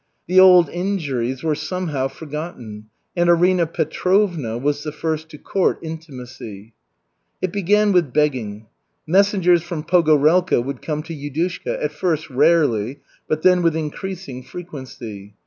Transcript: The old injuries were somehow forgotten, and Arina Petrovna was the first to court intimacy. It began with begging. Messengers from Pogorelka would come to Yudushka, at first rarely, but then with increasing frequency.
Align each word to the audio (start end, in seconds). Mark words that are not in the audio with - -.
The 0.25 0.39
old 0.39 0.67
injuries 0.67 1.43
were 1.43 1.53
somehow 1.53 2.07
forgotten, 2.07 2.89
and 3.15 3.29
Arina 3.29 3.67
Petrovna 3.67 4.57
was 4.57 4.81
the 4.81 4.91
first 4.91 5.29
to 5.29 5.37
court 5.37 5.77
intimacy. 5.83 6.73
It 7.39 7.51
began 7.51 7.91
with 7.91 8.11
begging. 8.11 8.65
Messengers 9.05 9.61
from 9.61 9.83
Pogorelka 9.83 10.59
would 10.59 10.81
come 10.81 11.03
to 11.03 11.13
Yudushka, 11.13 11.79
at 11.83 11.91
first 11.91 12.31
rarely, 12.31 13.01
but 13.27 13.43
then 13.43 13.61
with 13.61 13.75
increasing 13.75 14.41
frequency. 14.41 15.35